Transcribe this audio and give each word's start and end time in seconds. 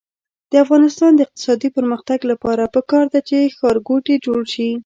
د 0.51 0.53
افغانستان 0.63 1.11
د 1.15 1.19
اقتصادي 1.25 1.69
پرمختګ 1.77 2.19
لپاره 2.31 2.71
پکار 2.75 3.05
ده 3.13 3.19
چې 3.29 3.53
ښارګوټي 3.57 4.15
جوړ 4.25 4.41
شي. 4.53 4.69